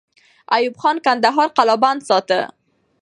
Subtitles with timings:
[0.55, 2.39] ایوب خان کندهار قلابند ساته.